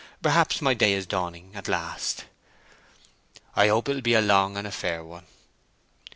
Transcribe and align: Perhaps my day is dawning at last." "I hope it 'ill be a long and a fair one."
Perhaps 0.23 0.63
my 0.63 0.73
day 0.73 0.93
is 0.93 1.05
dawning 1.05 1.51
at 1.53 1.67
last." 1.67 2.25
"I 3.55 3.67
hope 3.67 3.87
it 3.87 3.91
'ill 3.93 4.01
be 4.01 4.15
a 4.15 4.21
long 4.21 4.57
and 4.57 4.65
a 4.65 4.71
fair 4.71 5.03
one." 5.03 5.27